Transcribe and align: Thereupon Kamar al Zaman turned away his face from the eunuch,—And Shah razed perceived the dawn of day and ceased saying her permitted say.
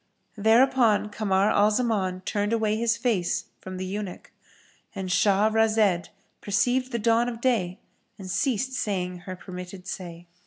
Thereupon 0.35 1.09
Kamar 1.11 1.51
al 1.51 1.69
Zaman 1.69 2.21
turned 2.21 2.53
away 2.53 2.75
his 2.75 2.97
face 2.97 3.51
from 3.59 3.77
the 3.77 3.85
eunuch,—And 3.85 5.11
Shah 5.11 5.47
razed 5.53 6.09
perceived 6.41 6.91
the 6.91 6.97
dawn 6.97 7.29
of 7.29 7.39
day 7.39 7.77
and 8.17 8.27
ceased 8.27 8.73
saying 8.73 9.19
her 9.27 9.35
permitted 9.35 9.85
say. 9.85 10.25